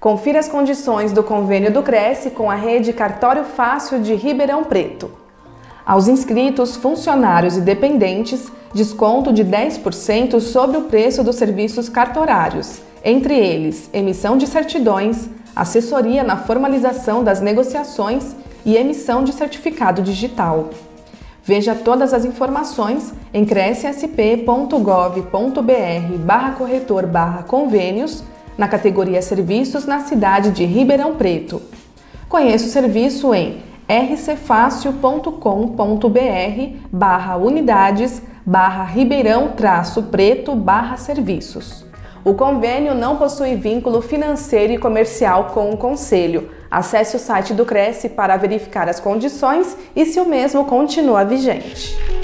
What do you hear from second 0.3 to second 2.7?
as condições do convênio do Cresce com a